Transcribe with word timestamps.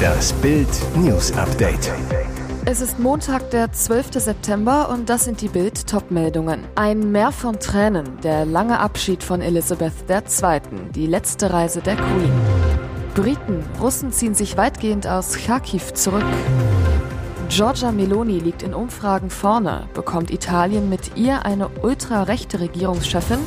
Das 0.00 0.32
Bild 0.34 0.68
News 0.96 1.32
Update. 1.32 1.92
Es 2.64 2.80
ist 2.80 2.98
Montag, 2.98 3.50
der 3.50 3.72
12. 3.72 4.12
September 4.14 4.90
und 4.90 5.08
das 5.08 5.24
sind 5.24 5.40
die 5.40 5.48
Bild 5.48 5.86
Topmeldungen. 5.86 6.64
Ein 6.74 7.10
Meer 7.10 7.32
von 7.32 7.58
Tränen, 7.58 8.20
der 8.22 8.44
lange 8.44 8.78
Abschied 8.78 9.22
von 9.22 9.40
Elizabeth 9.40 9.92
II., 10.08 10.60
die 10.94 11.06
letzte 11.06 11.52
Reise 11.52 11.80
der 11.80 11.96
Queen. 11.96 12.32
Briten, 13.14 13.64
Russen 13.80 14.12
ziehen 14.12 14.34
sich 14.34 14.56
weitgehend 14.56 15.06
aus 15.06 15.36
Kharkiv 15.36 15.94
zurück. 15.94 16.24
Giorgia 17.48 17.90
Meloni 17.90 18.38
liegt 18.38 18.62
in 18.62 18.74
Umfragen 18.74 19.30
vorne. 19.30 19.88
Bekommt 19.94 20.30
Italien 20.30 20.88
mit 20.88 21.16
ihr 21.16 21.44
eine 21.44 21.68
ultrarechte 21.68 22.60
Regierungschefin? 22.60 23.38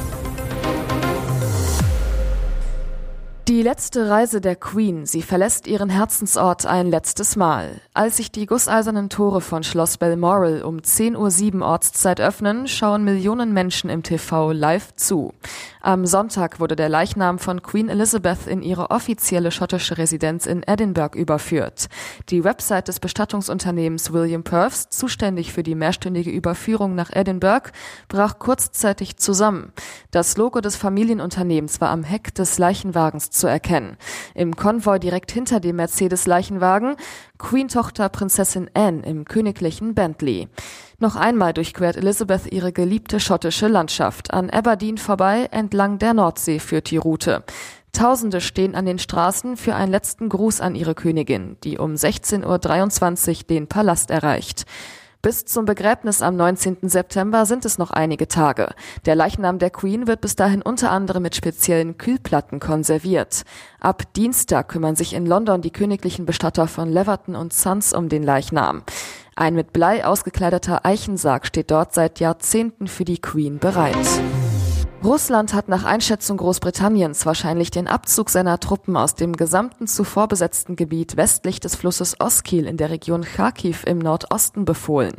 Die 3.63 3.69
letzte 3.69 4.09
Reise 4.09 4.41
der 4.41 4.57
Queen. 4.57 5.05
Sie 5.05 5.21
verlässt 5.21 5.67
ihren 5.67 5.89
Herzensort 5.89 6.65
ein 6.65 6.87
letztes 6.87 7.37
Mal. 7.37 7.79
Als 7.93 8.17
sich 8.17 8.29
die 8.29 8.45
gusseisernen 8.45 9.07
Tore 9.07 9.39
von 9.39 9.63
Schloss 9.63 9.97
Balmoral 9.97 10.63
um 10.63 10.79
10.07 10.79 11.55
Uhr 11.55 11.65
Ortszeit 11.65 12.19
öffnen, 12.19 12.67
schauen 12.67 13.05
Millionen 13.05 13.53
Menschen 13.53 13.89
im 13.89 14.03
TV 14.03 14.51
live 14.51 14.93
zu. 14.97 15.33
Am 15.79 16.05
Sonntag 16.05 16.59
wurde 16.59 16.75
der 16.75 16.89
Leichnam 16.89 17.39
von 17.39 17.61
Queen 17.61 17.87
Elizabeth 17.87 18.47
in 18.47 18.61
ihre 18.63 18.91
offizielle 18.91 19.51
schottische 19.51 19.97
Residenz 19.97 20.45
in 20.45 20.63
Edinburgh 20.63 21.17
überführt. 21.17 21.87
Die 22.29 22.43
Website 22.43 22.89
des 22.89 22.99
Bestattungsunternehmens 22.99 24.11
William 24.11 24.43
Purves, 24.43 24.89
zuständig 24.89 25.53
für 25.53 25.63
die 25.63 25.75
mehrstündige 25.75 26.31
Überführung 26.31 26.95
nach 26.95 27.11
Edinburgh, 27.13 27.71
brach 28.09 28.39
kurzzeitig 28.39 29.17
zusammen. 29.17 29.71
Das 30.11 30.35
Logo 30.35 30.59
des 30.59 30.75
Familienunternehmens 30.75 31.79
war 31.79 31.91
am 31.91 32.03
Heck 32.03 32.33
des 32.35 32.57
Leichenwagens 32.57 33.29
zu 33.29 33.52
erkennen. 33.53 33.95
Im 34.35 34.55
Konvoi 34.55 34.99
direkt 34.99 35.31
hinter 35.31 35.61
dem 35.61 35.77
Mercedes-Leichenwagen 35.77 36.97
Queen-Tochter 37.37 38.09
Prinzessin 38.09 38.69
Anne 38.73 39.03
im 39.05 39.23
königlichen 39.23 39.93
Bentley. 39.93 40.49
Noch 40.99 41.15
einmal 41.15 41.53
durchquert 41.53 41.95
Elizabeth 41.95 42.51
ihre 42.51 42.73
geliebte 42.73 43.19
schottische 43.19 43.67
Landschaft. 43.67 44.33
An 44.33 44.49
Aberdeen 44.49 44.97
vorbei, 44.97 45.47
entlang 45.51 45.99
der 45.99 46.13
Nordsee 46.13 46.59
führt 46.59 46.91
die 46.91 46.97
Route. 46.97 47.43
Tausende 47.93 48.41
stehen 48.41 48.73
an 48.73 48.85
den 48.85 48.97
Straßen 48.97 49.55
für 49.55 49.75
einen 49.75 49.91
letzten 49.91 50.27
Gruß 50.27 50.61
an 50.61 50.73
ihre 50.73 50.95
Königin, 50.95 51.57
die 51.63 51.77
um 51.77 51.93
16.23 51.93 53.37
Uhr 53.37 53.43
den 53.47 53.67
Palast 53.67 54.09
erreicht. 54.09 54.65
Bis 55.23 55.45
zum 55.45 55.63
Begräbnis 55.63 56.21
am 56.21 56.35
19. 56.35 56.89
September 56.89 57.45
sind 57.45 57.63
es 57.63 57.77
noch 57.77 57.91
einige 57.91 58.27
Tage. 58.27 58.71
Der 59.05 59.15
Leichnam 59.15 59.57
der 59.57 59.69
Queen 59.69 60.05
wird 60.05 60.19
bis 60.19 60.35
dahin 60.35 60.61
unter 60.61 60.91
anderem 60.91 61.23
mit 61.23 61.33
speziellen 61.33 61.97
Kühlplatten 61.97 62.59
konserviert. 62.59 63.43
Ab 63.79 64.03
Dienstag 64.15 64.67
kümmern 64.67 64.97
sich 64.97 65.13
in 65.13 65.25
London 65.25 65.61
die 65.61 65.71
königlichen 65.71 66.25
Bestatter 66.25 66.67
von 66.67 66.91
Leverton 66.91 67.37
und 67.37 67.53
Sons 67.53 67.93
um 67.93 68.09
den 68.09 68.23
Leichnam. 68.23 68.83
Ein 69.37 69.55
mit 69.55 69.71
Blei 69.71 70.05
ausgekleideter 70.05 70.85
Eichensarg 70.85 71.47
steht 71.47 71.71
dort 71.71 71.93
seit 71.93 72.19
Jahrzehnten 72.19 72.87
für 72.87 73.05
die 73.05 73.21
Queen 73.21 73.59
bereit. 73.59 73.95
Russland 75.03 75.53
hat 75.53 75.67
nach 75.67 75.83
Einschätzung 75.83 76.37
Großbritanniens 76.37 77.25
wahrscheinlich 77.25 77.71
den 77.71 77.89
Abzug 77.89 78.29
seiner 78.29 78.61
Truppen 78.61 78.95
aus 78.95 79.15
dem 79.15 79.35
gesamten 79.35 79.85
zuvor 79.85 80.29
besetzten 80.29 80.77
Gebiet 80.77 81.17
westlich 81.17 81.59
des 81.59 81.75
Flusses 81.75 82.21
Oskil 82.21 82.65
in 82.65 82.77
der 82.77 82.89
Region 82.89 83.23
Kharkiv 83.23 83.83
im 83.85 83.99
Nordosten 83.99 84.63
befohlen. 84.63 85.15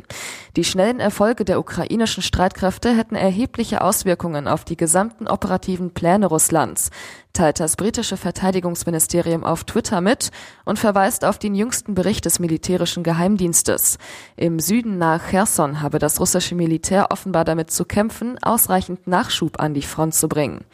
Die 0.55 0.63
schnellen 0.63 0.99
Erfolge 0.99 1.45
der 1.45 1.59
ukrainischen 1.59 2.23
Streitkräfte 2.23 2.95
hätten 2.97 3.15
erhebliche 3.15 3.81
Auswirkungen 3.81 4.47
auf 4.47 4.65
die 4.65 4.77
gesamten 4.77 5.27
operativen 5.27 5.91
Pläne 5.91 6.25
Russlands, 6.25 6.89
teilt 7.35 7.59
das 7.59 7.75
britische 7.75 8.17
Verteidigungsministerium 8.17 9.43
auf 9.43 9.65
Twitter 9.65 10.01
mit 10.01 10.31
und 10.63 10.79
verweist 10.79 11.25
auf 11.25 11.37
den 11.37 11.53
jüngsten 11.53 11.93
Bericht 11.93 12.25
des 12.25 12.39
militärischen 12.39 13.03
Geheimdienstes. 13.03 13.97
Im 14.35 14.59
Süden 14.59 14.97
nahe 14.97 15.19
Cherson 15.19 15.81
habe 15.81 15.99
das 15.99 16.19
russische 16.19 16.55
Militär 16.55 17.11
offenbar 17.11 17.45
damit 17.45 17.69
zu 17.69 17.85
kämpfen, 17.85 18.41
ausreichend 18.41 19.05
Nachschub 19.05 19.59
an 19.59 19.74
die 19.75 19.83
Front 19.83 20.15
zu 20.15 20.27
bringen. 20.27 20.65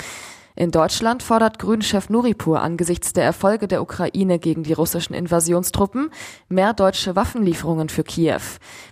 In 0.55 0.71
Deutschland 0.71 1.23
fordert 1.23 1.59
Grünchef 1.59 2.09
Nuripur 2.09 2.61
angesichts 2.61 3.13
der 3.13 3.23
Erfolge 3.23 3.67
der 3.67 3.81
Ukraine 3.81 4.37
gegen 4.37 4.63
die 4.63 4.73
russischen 4.73 5.13
Invasionstruppen 5.13 6.11
mehr 6.49 6.73
deutsche 6.73 7.15
Waffenlieferungen 7.15 7.89
für 7.89 8.03
Kiew. 8.03 8.41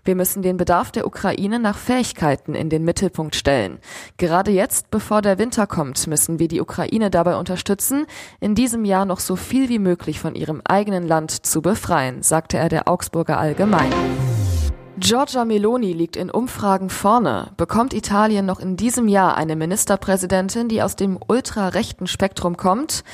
Wir 0.05 0.15
müssen 0.15 0.41
den 0.41 0.57
Bedarf 0.57 0.91
der 0.91 1.05
Ukraine 1.05 1.59
nach 1.59 1.77
Fähigkeiten 1.77 2.55
in 2.55 2.69
den 2.69 2.85
Mittelpunkt 2.85 3.35
stellen. 3.35 3.79
Gerade 4.17 4.51
jetzt, 4.51 4.89
bevor 4.89 5.21
der 5.21 5.37
Winter 5.37 5.67
kommt, 5.67 6.07
müssen 6.07 6.39
wir 6.39 6.47
die 6.47 6.61
Ukraine 6.61 7.09
dabei 7.09 7.35
unterstützen, 7.35 8.05
in 8.39 8.55
diesem 8.55 8.85
Jahr 8.85 9.05
noch 9.05 9.19
so 9.19 9.35
viel 9.35 9.67
wie 9.69 9.79
möglich 9.79 10.19
von 10.19 10.35
ihrem 10.35 10.61
eigenen 10.63 11.07
Land 11.07 11.45
zu 11.45 11.61
befreien, 11.61 12.23
sagte 12.23 12.57
er 12.57 12.69
der 12.69 12.87
Augsburger 12.87 13.37
Allgemein. 13.37 13.91
Giorgia 14.99 15.45
Meloni 15.45 15.93
liegt 15.93 16.17
in 16.17 16.29
Umfragen 16.29 16.89
vorne. 16.89 17.51
Bekommt 17.55 17.93
Italien 17.93 18.45
noch 18.45 18.59
in 18.59 18.75
diesem 18.75 19.07
Jahr 19.07 19.37
eine 19.37 19.55
Ministerpräsidentin, 19.55 20.67
die 20.67 20.81
aus 20.81 20.97
dem 20.97 21.17
ultrarechten 21.25 22.05
Spektrum 22.05 22.57
kommt? 22.57 23.05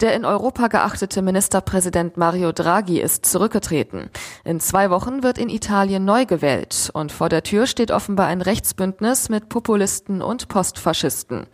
Der 0.00 0.14
in 0.14 0.24
Europa 0.24 0.68
geachtete 0.68 1.20
Ministerpräsident 1.20 2.16
Mario 2.16 2.52
Draghi 2.52 3.00
ist 3.00 3.26
zurückgetreten. 3.26 4.10
In 4.44 4.60
zwei 4.60 4.88
Wochen 4.88 5.22
wird 5.22 5.36
in 5.36 5.50
Italien 5.50 6.04
neu 6.06 6.24
gewählt 6.24 6.90
und 6.94 7.12
vor 7.12 7.28
der 7.28 7.42
Tür 7.42 7.66
steht 7.66 7.90
offenbar 7.90 8.26
ein 8.26 8.40
Rechtsbündnis 8.40 9.28
mit 9.28 9.48
Populisten 9.50 10.22
und 10.22 10.48
Postfaschisten. 10.48 11.46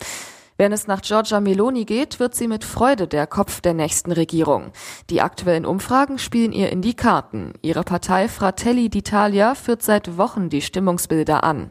Wenn 0.59 0.73
es 0.73 0.87
nach 0.87 1.03
Giorgia 1.03 1.41
Meloni 1.41 1.85
geht, 1.85 2.21
wird 2.21 2.35
sie 2.35 2.47
mit 2.47 2.65
Freude 2.65 3.09
der 3.09 3.27
Kopf 3.27 3.61
der 3.61 3.75
nächsten 3.75 4.13
Regierung. 4.13 4.73
Die 5.11 5.23
aktuellen 5.23 5.67
Umfragen 5.67 6.19
spielen 6.19 6.53
ihr 6.53 6.71
in 6.71 6.83
die 6.83 6.95
Karten. 6.95 7.55
Ihre 7.63 7.83
Partei 7.83 8.29
Fratelli 8.29 8.87
d'Italia 8.87 9.55
führt 9.55 9.83
seit 9.83 10.19
Wochen 10.19 10.51
die 10.51 10.63
Stimmungsbilder 10.63 11.43
an. 11.45 11.71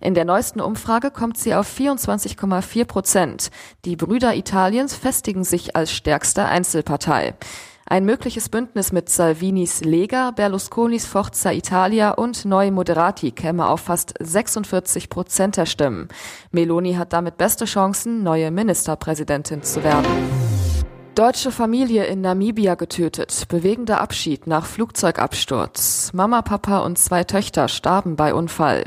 In 0.00 0.14
der 0.14 0.24
neuesten 0.24 0.60
Umfrage 0.60 1.12
kommt 1.12 1.38
sie 1.38 1.54
auf 1.54 1.68
24,4 1.78 2.84
Prozent. 2.84 3.50
Die 3.84 3.94
Brüder 3.94 4.34
Italiens 4.34 4.96
festigen 4.96 5.44
sich 5.44 5.76
als 5.76 5.92
stärkste 5.92 6.44
Einzelpartei. 6.44 7.34
Ein 7.92 8.06
mögliches 8.06 8.48
Bündnis 8.48 8.90
mit 8.90 9.10
Salvinis 9.10 9.84
Lega, 9.84 10.30
Berlusconis 10.30 11.04
Forza 11.04 11.52
Italia 11.52 12.12
und 12.12 12.46
Neue 12.46 12.72
Moderati 12.72 13.32
käme 13.32 13.68
auf 13.68 13.82
fast 13.82 14.14
46 14.18 15.10
Prozent 15.10 15.58
der 15.58 15.66
Stimmen. 15.66 16.08
Meloni 16.52 16.94
hat 16.94 17.12
damit 17.12 17.36
beste 17.36 17.66
Chancen, 17.66 18.22
neue 18.22 18.50
Ministerpräsidentin 18.50 19.62
zu 19.62 19.84
werden. 19.84 20.06
Deutsche 21.14 21.50
Familie 21.50 22.06
in 22.06 22.22
Namibia 22.22 22.76
getötet. 22.76 23.44
Bewegender 23.50 24.00
Abschied 24.00 24.46
nach 24.46 24.64
Flugzeugabsturz. 24.64 26.12
Mama, 26.14 26.40
Papa 26.40 26.78
und 26.78 26.96
zwei 26.96 27.24
Töchter 27.24 27.68
starben 27.68 28.16
bei 28.16 28.32
Unfall. 28.32 28.84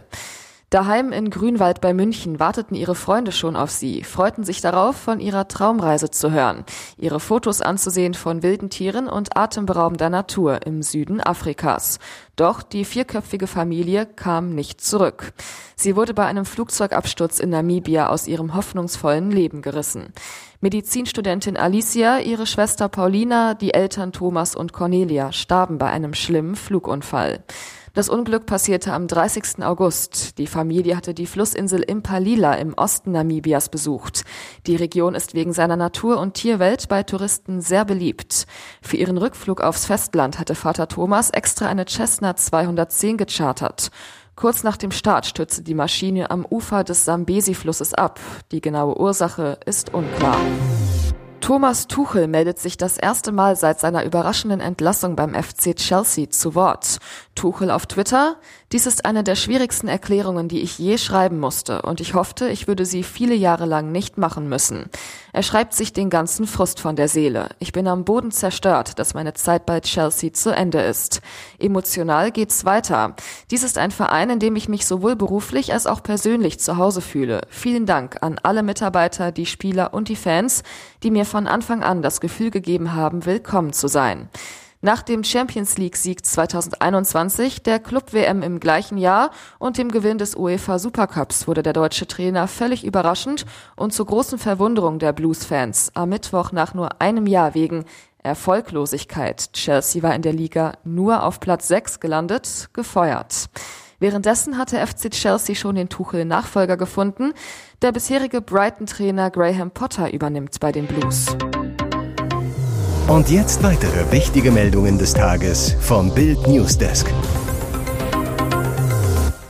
Daheim 0.76 1.14
in 1.14 1.30
Grünwald 1.30 1.80
bei 1.80 1.94
München 1.94 2.38
warteten 2.38 2.76
ihre 2.76 2.96
Freunde 2.96 3.32
schon 3.32 3.56
auf 3.56 3.72
sie, 3.72 4.04
freuten 4.04 4.44
sich 4.44 4.60
darauf, 4.60 4.98
von 4.98 5.22
ihrer 5.22 5.48
Traumreise 5.48 6.12
zu 6.12 6.32
hören, 6.32 6.66
ihre 6.98 7.22
Fotos 7.22 7.62
anzusehen 7.62 8.14
von 8.14 8.44
wilden 8.44 8.70
Tieren 8.70 9.08
und 9.08 9.38
atemberaubender 9.38 10.10
Natur 10.10 10.68
im 10.68 10.84
Süden 10.84 11.22
Afrikas. 11.22 12.00
Doch 12.36 12.62
die 12.62 12.84
vierköpfige 12.84 13.48
Familie 13.48 14.06
kam 14.06 14.54
nicht 14.54 14.82
zurück. 14.82 15.32
Sie 15.78 15.96
wurde 15.96 16.14
bei 16.14 16.26
einem 16.26 16.44
Flugzeugabsturz 16.44 17.40
in 17.40 17.52
Namibia 17.52 18.10
aus 18.10 18.28
ihrem 18.28 18.54
hoffnungsvollen 18.54 19.32
Leben 19.32 19.62
gerissen. 19.62 20.12
Medizinstudentin 20.60 21.56
Alicia, 21.56 22.20
ihre 22.20 22.46
Schwester 22.46 22.90
Paulina, 22.90 23.54
die 23.54 23.74
Eltern 23.74 24.12
Thomas 24.12 24.58
und 24.58 24.74
Cornelia 24.74 25.32
starben 25.32 25.78
bei 25.78 25.90
einem 25.90 26.14
schlimmen 26.14 26.58
Flugunfall. 26.58 27.46
Das 27.96 28.10
Unglück 28.10 28.46
passierte 28.46 28.92
am 28.92 29.08
30. 29.08 29.64
August. 29.64 30.38
Die 30.38 30.48
Familie 30.48 30.98
hatte 30.98 31.14
die 31.14 31.26
Flussinsel 31.26 31.82
Impalila 31.82 32.56
im 32.56 32.74
Osten 32.74 33.14
Namibias 33.14 33.70
besucht. 33.70 34.26
Die 34.68 34.76
Region 34.76 35.16
ist 35.16 35.34
wegen 35.34 35.54
seiner 35.54 35.78
Natur- 35.78 36.20
und 36.20 36.34
Tierwelt 36.34 36.90
bei 36.90 37.04
Touristen 37.04 37.62
sehr 37.62 37.86
beliebt. 37.86 38.48
Für 38.82 38.98
ihren 38.98 39.18
Rückflug 39.18 39.62
aufs 39.62 39.86
Festland 39.86 40.40
hatte 40.40 40.56
Vater 40.56 40.90
Thomas 40.90 41.30
extra 41.30 41.68
eine 41.68 41.86
Cessna 41.86 42.36
210 42.36 43.16
gechartert. 43.16 43.92
Kurz 44.36 44.64
nach 44.64 44.76
dem 44.76 44.92
Start 44.92 45.26
stürzte 45.26 45.64
die 45.64 45.74
Maschine 45.74 46.32
am 46.32 46.46
Ufer 46.46 46.84
des 46.84 47.06
Sambesi-Flusses 47.06 47.94
ab. 47.94 48.20
Die 48.52 48.60
genaue 48.60 49.00
Ursache 49.00 49.58
ist 49.66 49.94
unklar. 49.94 50.36
Thomas 51.42 51.88
Tuchel 51.88 52.28
meldet 52.28 52.60
sich 52.60 52.78
das 52.78 52.98
erste 52.98 53.32
Mal 53.32 53.56
seit 53.56 53.80
seiner 53.80 54.04
überraschenden 54.04 54.62
Entlassung 54.62 55.16
beim 55.16 55.34
FC 55.36 55.76
Chelsea 55.76 56.30
zu 56.30 56.56
Wort. 56.56 56.98
Tuchel 57.36 57.70
auf 57.70 57.86
Twitter, 57.86 58.38
dies 58.72 58.88
ist 58.88 59.06
eine 59.06 59.24
der 59.24 59.36
schwierigsten 59.36 59.88
Erklärungen, 59.88 60.48
die 60.48 60.62
ich 60.62 60.80
je 60.80 60.98
schreiben 60.98 61.40
musste, 61.40 61.82
und 61.84 62.02
ich 62.02 62.14
hoffte, 62.14 62.50
ich 62.50 62.68
würde 62.68 62.86
sie 62.86 63.04
viele 63.04 63.36
Jahre 63.36 63.66
lang 63.66 63.92
nicht 63.92 64.18
machen 64.18 64.50
müssen. 64.50 64.90
Er 65.34 65.44
schreibt 65.44 65.74
sich 65.74 65.94
den 65.94 66.10
ganzen 66.10 66.48
Frust 66.48 66.80
von 66.80 66.96
der 66.96 67.10
Seele. 67.10 67.50
Ich 67.60 67.74
bin 67.74 67.88
am 67.88 68.06
Boden 68.06 68.32
zerstört, 68.32 68.98
dass 68.98 69.14
meine 69.14 69.34
Zeit 69.34 69.66
bei 69.66 69.82
Chelsea 69.82 70.34
zu 70.34 70.50
Ende 70.50 70.82
ist. 70.82 71.22
Emotional 71.60 72.32
geht's 72.32 72.66
weiter. 72.66 73.16
Dies 73.52 73.64
ist 73.64 73.78
ein 73.78 73.92
Verein, 73.92 74.30
in 74.30 74.40
dem 74.40 74.56
ich 74.56 74.70
mich 74.70 74.86
sowohl 74.86 75.16
beruflich 75.16 75.74
als 75.74 75.88
auch 75.88 76.02
persönlich 76.02 76.60
zu 76.60 76.78
Hause 76.78 77.02
fühle. 77.02 77.42
Vielen 77.50 77.86
Dank 77.86 78.18
an 78.22 78.40
alle 78.42 78.64
Mitarbeiter, 78.64 79.32
die 79.32 79.46
Spieler 79.46 79.94
und 79.94 80.08
die 80.08 80.16
Fans, 80.16 80.64
die 81.04 81.12
mir 81.12 81.25
mir 81.26 81.32
von 81.32 81.48
Anfang 81.48 81.82
an 81.82 82.04
das 82.04 82.22
Gefühl 82.22 82.52
gegeben 82.52 82.94
haben, 82.94 83.26
willkommen 83.26 83.74
zu 83.74 83.88
sein. 83.88 84.30
Nach 84.82 85.02
dem 85.02 85.24
Champions 85.24 85.76
League-Sieg 85.80 86.24
2021, 86.24 87.64
der 87.64 87.80
Club-WM 87.80 88.44
im 88.44 88.60
gleichen 88.60 89.00
Jahr 89.00 89.32
und 89.58 89.80
dem 89.80 89.90
Gewinn 89.90 90.20
des 90.20 90.36
UEFA 90.36 90.78
Supercups 90.78 91.48
wurde 91.48 91.64
der 91.64 91.74
deutsche 91.74 92.06
Trainer 92.06 92.48
völlig 92.48 92.86
überraschend 92.86 93.48
und 93.76 93.92
zur 93.92 94.06
großen 94.06 94.38
Verwunderung 94.38 95.00
der 95.00 95.14
Blues-Fans 95.14 95.92
am 95.96 96.10
Mittwoch 96.10 96.52
nach 96.52 96.76
nur 96.76 97.02
einem 97.02 97.26
Jahr 97.26 97.56
wegen 97.56 97.86
Erfolglosigkeit, 98.22 99.52
Chelsea 99.54 100.04
war 100.04 100.14
in 100.14 100.22
der 100.22 100.34
Liga 100.34 100.74
nur 100.84 101.24
auf 101.24 101.40
Platz 101.40 101.68
6 101.70 102.00
gelandet, 102.00 102.70
gefeuert. 102.74 103.50
Währenddessen 104.06 104.60
hatte 104.60 104.86
FC 104.86 105.10
Chelsea 105.10 105.56
schon 105.56 105.74
den 105.74 105.90
Tuchel-Nachfolger 105.90 106.78
gefunden. 106.78 107.34
Der 107.82 107.92
bisherige 107.92 108.40
Brighton-Trainer 108.40 109.32
Graham 109.32 109.72
Potter 109.72 110.14
übernimmt 110.14 110.60
bei 110.60 110.72
den 110.72 110.86
Blues. 110.86 111.36
Und 113.08 113.32
jetzt 113.32 113.64
weitere 113.64 114.12
wichtige 114.12 114.52
Meldungen 114.52 115.00
des 115.00 115.16
Tages 115.16 115.76
vom 115.80 116.14
Bild 116.14 116.46
Newsdesk. 116.46 117.12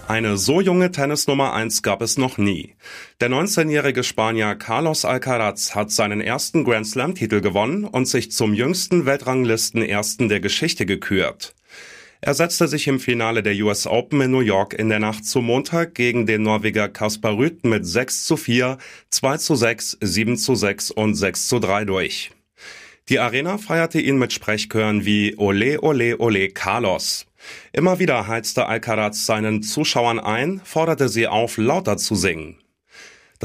Eine 0.07 0.37
so 0.37 0.61
junge 0.61 0.89
Tennis 0.89 1.27
Nummer 1.27 1.51
1 1.51 1.81
gab 1.81 2.01
es 2.01 2.17
noch 2.17 2.37
nie. 2.37 2.75
Der 3.19 3.29
19-jährige 3.29 4.03
Spanier 4.03 4.55
Carlos 4.55 5.03
Alcaraz 5.03 5.75
hat 5.75 5.91
seinen 5.91 6.21
ersten 6.21 6.63
Grand 6.63 6.87
Slam 6.87 7.13
Titel 7.13 7.41
gewonnen 7.41 7.83
und 7.83 8.07
sich 8.07 8.31
zum 8.31 8.53
jüngsten 8.53 9.05
Weltranglisten 9.05 9.81
ersten 9.81 10.29
der 10.29 10.39
Geschichte 10.39 10.85
gekürt. 10.85 11.55
Er 12.25 12.33
setzte 12.33 12.67
sich 12.67 12.87
im 12.87 12.99
Finale 12.99 13.43
der 13.43 13.53
US 13.63 13.85
Open 13.85 14.19
in 14.19 14.31
New 14.31 14.39
York 14.39 14.73
in 14.73 14.89
der 14.89 14.97
Nacht 14.97 15.25
zum 15.25 15.45
Montag 15.45 15.93
gegen 15.93 16.25
den 16.25 16.41
Norweger 16.41 16.89
Kaspar 16.89 17.37
Rüth 17.37 17.63
mit 17.63 17.85
6 17.85 18.23
zu 18.23 18.35
4, 18.35 18.79
2 19.11 19.37
zu 19.37 19.53
6, 19.53 19.99
7 20.01 20.35
zu 20.35 20.55
6 20.55 20.89
und 20.89 21.13
6 21.13 21.47
zu 21.47 21.59
3 21.59 21.85
durch. 21.85 22.31
Die 23.09 23.19
Arena 23.19 23.59
feierte 23.59 24.01
ihn 24.01 24.17
mit 24.17 24.33
Sprechchören 24.33 25.05
wie 25.05 25.35
Ole, 25.37 25.81
Ole, 25.81 26.17
Ole, 26.17 26.49
Carlos. 26.49 27.27
Immer 27.73 27.99
wieder 27.99 28.27
heizte 28.27 28.65
Alcaraz 28.65 29.27
seinen 29.27 29.61
Zuschauern 29.61 30.19
ein, 30.19 30.61
forderte 30.63 31.09
sie 31.09 31.27
auf, 31.27 31.57
lauter 31.57 31.97
zu 31.97 32.15
singen. 32.15 32.57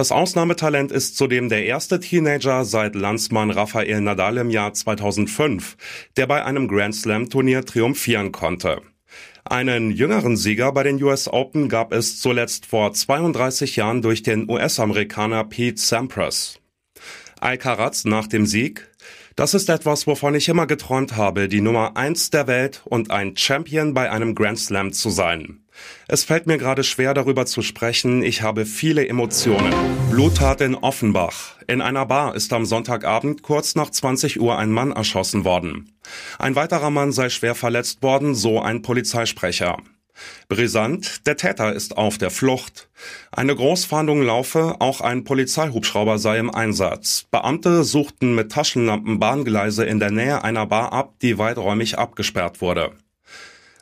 Das 0.01 0.13
Ausnahmetalent 0.13 0.93
ist 0.93 1.19
zudem 1.19 1.51
der 1.51 1.67
erste 1.67 2.01
Teenager 2.01 2.65
seit 2.65 2.95
Landsmann 2.95 3.51
Rafael 3.51 4.01
Nadal 4.01 4.39
im 4.39 4.49
Jahr 4.49 4.73
2005, 4.73 5.77
der 6.17 6.27
bei 6.27 6.43
einem 6.43 6.69
Grand 6.69 6.95
Slam 6.95 7.29
Turnier 7.29 7.67
triumphieren 7.67 8.33
konnte. 8.33 8.81
Einen 9.45 9.91
jüngeren 9.91 10.39
Sieger 10.39 10.73
bei 10.73 10.85
den 10.85 11.03
US 11.03 11.29
Open 11.29 11.69
gab 11.69 11.93
es 11.93 12.19
zuletzt 12.19 12.65
vor 12.65 12.95
32 12.95 13.77
Jahren 13.77 14.01
durch 14.01 14.23
den 14.23 14.49
US-Amerikaner 14.49 15.45
Pete 15.45 15.79
Sampras. 15.79 16.59
Alcaraz 17.39 18.07
nach 18.07 18.27
dem 18.27 18.47
Sieg, 18.47 18.90
das 19.37 19.55
ist 19.55 19.69
etwas, 19.69 20.07
wovon 20.07 20.35
ich 20.35 20.49
immer 20.49 20.67
geträumt 20.67 21.17
habe, 21.17 21.49
die 21.49 21.61
Nummer 21.61 21.97
eins 21.97 22.31
der 22.31 22.47
Welt 22.47 22.83
und 22.85 23.11
ein 23.11 23.37
Champion 23.37 23.95
bei 23.95 24.11
einem 24.11 24.35
Grand 24.35 24.59
Slam 24.59 24.93
zu 24.93 25.11
sein. 25.11 25.61
Es 26.09 26.25
fällt 26.25 26.47
mir 26.47 26.59
gerade 26.59 26.85
schwer, 26.85 27.15
darüber 27.15 27.47
zu 27.47 27.63
sprechen. 27.63 28.23
Ich 28.23 28.43
habe 28.43 28.67
viele 28.67 29.07
Emotionen. 29.07 29.73
Bluttat 30.11 30.61
in 30.61 30.75
Offenbach. 30.75 31.57
In 31.67 31.81
einer 31.81 32.07
Bar 32.07 32.35
ist 32.35 32.53
am 32.53 32.67
Sonntagabend 32.67 33.43
kurz 33.43 33.75
nach 33.75 33.91
20 33.91 34.41
Uhr 34.41 34.59
ein 34.59 34.71
Mann 34.71 34.93
erschossen 34.93 35.45
worden. 35.45 35.93
Ein 36.39 36.57
weiterer 36.57 36.91
Mann 36.91 37.13
sei 37.13 37.29
schwer 37.29 37.55
verletzt 37.55 38.03
worden, 38.03 38.35
so 38.35 38.61
ein 38.61 38.83
Polizeisprecher. 38.83 39.79
Brisant, 40.49 41.27
der 41.27 41.37
Täter 41.37 41.73
ist 41.73 41.97
auf 41.97 42.19
der 42.19 42.31
Flucht. 42.31 42.89
Eine 43.31 43.55
Großfahndung 43.55 44.23
laufe, 44.23 44.77
auch 44.81 45.01
ein 45.01 45.25
Polizeihubschrauber 45.25 46.19
sei 46.19 46.39
im 46.39 46.55
Einsatz. 46.55 47.27
Beamte 47.31 47.85
suchten 47.85 48.35
mit 48.35 48.53
Taschenlampen 48.53 49.19
Bahngleise 49.19 49.85
in 49.85 50.01
der 50.01 50.11
Nähe 50.11 50.43
einer 50.45 50.67
Bar 50.67 50.93
ab, 50.93 51.15
die 51.23 51.39
weiträumig 51.39 51.99
abgesperrt 51.99 52.61
wurde. 52.61 52.93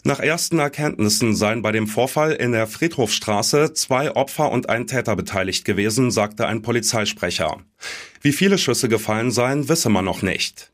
Nach 0.05 0.21
ersten 0.21 0.59
Erkenntnissen 0.59 1.35
seien 1.35 1.61
bei 1.61 1.73
dem 1.73 1.87
Vorfall 1.87 2.33
in 2.33 2.53
der 2.53 2.67
Friedhofstraße 2.67 3.75
zwei 3.75 4.15
Opfer 4.15 4.51
und 4.51 4.69
ein 4.69 4.87
Täter 4.87 5.17
beteiligt 5.17 5.65
gewesen, 5.65 6.11
sagte 6.11 6.47
ein 6.47 6.63
Polizeisprecher. 6.63 7.59
Wie 8.23 8.33
viele 8.33 8.59
Schüsse 8.59 8.89
gefallen 8.89 9.31
seien, 9.31 9.69
wisse 9.69 9.91
man 9.91 10.05
noch 10.05 10.23
nicht. 10.23 10.73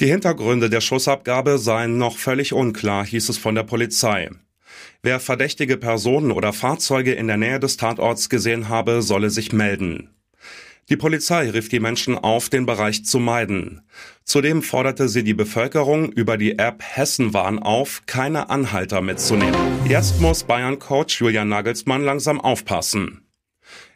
Die 0.00 0.06
Hintergründe 0.06 0.68
der 0.68 0.80
Schussabgabe 0.80 1.58
seien 1.58 1.96
noch 1.96 2.18
völlig 2.18 2.52
unklar, 2.52 3.06
hieß 3.06 3.28
es 3.28 3.38
von 3.38 3.54
der 3.54 3.62
Polizei. 3.62 4.30
Wer 5.02 5.20
verdächtige 5.20 5.76
Personen 5.76 6.32
oder 6.32 6.52
Fahrzeuge 6.52 7.12
in 7.12 7.26
der 7.26 7.36
Nähe 7.36 7.60
des 7.60 7.76
Tatorts 7.76 8.28
gesehen 8.28 8.68
habe, 8.68 9.02
solle 9.02 9.30
sich 9.30 9.52
melden. 9.52 10.10
Die 10.88 10.96
Polizei 10.96 11.50
rief 11.50 11.68
die 11.68 11.80
Menschen 11.80 12.16
auf, 12.16 12.48
den 12.48 12.64
Bereich 12.64 13.04
zu 13.04 13.18
meiden. 13.18 13.80
Zudem 14.22 14.62
forderte 14.62 15.08
sie 15.08 15.24
die 15.24 15.34
Bevölkerung 15.34 16.12
über 16.12 16.36
die 16.36 16.60
App 16.60 16.80
Hessenwarn 16.80 17.58
auf, 17.58 18.02
keine 18.06 18.50
Anhalter 18.50 19.00
mitzunehmen. 19.00 19.60
Jetzt 19.88 20.20
muss 20.20 20.44
Bayern-Coach 20.44 21.20
Julian 21.20 21.48
Nagelsmann 21.48 22.04
langsam 22.04 22.40
aufpassen. 22.40 23.25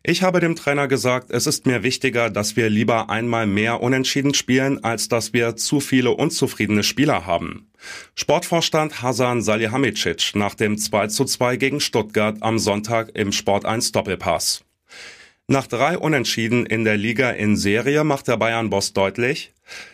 Ich 0.02 0.22
habe 0.22 0.40
dem 0.40 0.56
Trainer 0.56 0.88
gesagt, 0.88 1.30
es 1.30 1.46
ist 1.46 1.66
mir 1.66 1.82
wichtiger, 1.82 2.30
dass 2.30 2.56
wir 2.56 2.70
lieber 2.70 3.10
einmal 3.10 3.46
mehr 3.46 3.82
unentschieden 3.82 4.32
spielen, 4.32 4.82
als 4.82 5.08
dass 5.08 5.34
wir 5.34 5.56
zu 5.56 5.78
viele 5.78 6.12
unzufriedene 6.12 6.82
Spieler 6.82 7.26
haben. 7.26 7.70
Sportvorstand 8.14 9.02
Hasan 9.02 9.42
Salihamidzic 9.42 10.34
nach 10.34 10.54
dem 10.54 10.78
2 10.78 11.08
zu 11.08 11.26
2 11.26 11.56
gegen 11.56 11.80
Stuttgart 11.80 12.38
am 12.40 12.58
Sonntag 12.58 13.10
im 13.14 13.30
Sport 13.30 13.66
1 13.66 13.92
Doppelpass. 13.92 14.64
Nach 15.48 15.66
drei 15.66 15.98
Unentschieden 15.98 16.64
in 16.64 16.84
der 16.84 16.96
Liga 16.96 17.30
in 17.30 17.56
Serie 17.56 18.04
macht 18.04 18.28
der 18.28 18.36
Bayern-Boss 18.36 18.94
deutlich, 18.94 19.52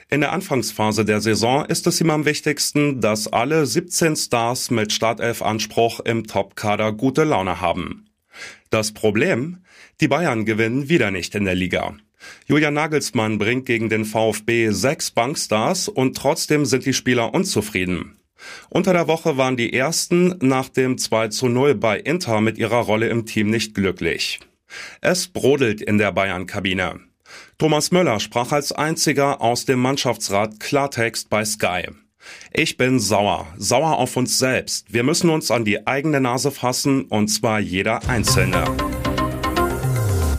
in 0.09 0.21
der 0.21 0.33
Anfangsphase 0.33 1.05
der 1.05 1.21
Saison 1.21 1.65
ist 1.65 1.87
es 1.87 2.01
ihm 2.01 2.11
am 2.11 2.25
wichtigsten, 2.25 3.01
dass 3.01 3.27
alle 3.27 3.67
17 3.67 4.15
Stars 4.15 4.71
mit 4.71 4.93
Startelf-Anspruch 4.93 6.01
im 6.01 6.27
Top-Kader 6.27 6.93
gute 6.93 7.25
Laune 7.25 7.61
haben. 7.61 8.06
Das 8.71 8.93
Problem? 8.93 9.59
Die 10.01 10.09
Bayern 10.09 10.45
gewinnen 10.45 10.89
wieder 10.89 11.11
nicht 11.11 11.35
in 11.35 11.45
der 11.45 11.55
Liga. 11.55 11.97
Julian 12.47 12.75
Nagelsmann 12.75 13.39
bringt 13.39 13.67
gegen 13.67 13.89
den 13.89 14.05
VfB 14.05 14.71
sechs 14.71 15.11
Bankstars 15.11 15.89
und 15.89 16.17
trotzdem 16.17 16.65
sind 16.65 16.87
die 16.87 16.95
Spieler 16.95 17.35
unzufrieden. 17.35 18.17
Unter 18.69 18.93
der 18.93 19.09
Woche 19.09 19.37
waren 19.37 19.57
die 19.57 19.73
ersten 19.73 20.37
nach 20.41 20.69
dem 20.69 20.99
2 20.99 21.29
zu 21.29 21.49
0 21.49 21.75
bei 21.75 21.99
Inter 21.99 22.41
mit 22.41 22.59
ihrer 22.59 22.81
Rolle 22.81 23.09
im 23.09 23.27
Team 23.27 23.51
nicht 23.51 23.75
glücklich. 23.75 24.41
Es 25.01 25.29
brodelt 25.29 25.81
in 25.81 25.99
der 25.99 26.13
Bayern-Kabine. 26.13 27.01
Thomas 27.59 27.91
Müller 27.91 28.21
sprach 28.21 28.53
als 28.53 28.73
einziger 28.73 29.41
aus 29.41 29.65
dem 29.65 29.81
Mannschaftsrat 29.81 30.61
Klartext 30.61 31.31
bei 31.31 31.45
Sky. 31.45 31.89
Ich 32.53 32.77
bin 32.77 33.01
sauer, 33.01 33.47
sauer 33.57 33.99
auf 33.99 34.17
uns 34.17 34.39
selbst. 34.39 34.93
Wir 34.93 35.03
müssen 35.03 35.31
uns 35.31 35.51
an 35.51 35.65
die 35.65 35.87
eigene 35.87 36.21
Nase 36.21 36.51
fassen, 36.51 37.05
und 37.05 37.29
zwar 37.29 37.61
jeder 37.61 38.09
Einzelne. 38.09 38.65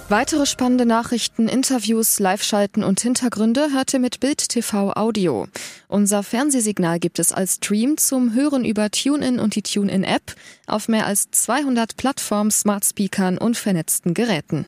Weitere 0.10 0.46
spannende 0.46 0.86
Nachrichten, 0.86 1.50
Interviews, 1.50 2.18
Live-Schalten 2.20 2.82
und 2.82 3.02
Hintergründe 3.02 3.74
hört 3.74 3.94
ihr 3.94 4.00
mit 4.00 4.22
Bild 4.22 4.48
TV 4.48 4.94
Audio. 4.94 5.48
Unser 5.90 6.24
Fernsehsignal 6.24 7.00
gibt 7.00 7.20
es 7.20 7.34
als 7.34 7.56
Stream 7.56 7.98
zum 7.98 8.34
Hören 8.34 8.64
über 8.64 8.90
TuneIn 8.90 9.38
und 9.38 9.56
die 9.56 9.64
TuneIn-App 9.64 10.34
auf 10.66 10.88
mehr 10.88 11.08
als 11.08 11.30
200 11.32 11.98
Plattformen, 11.98 12.52
Smart 12.52 12.86
Speakern 12.86 13.38
und 13.38 13.58
vernetzten 13.58 14.14
Geräten. 14.14 14.66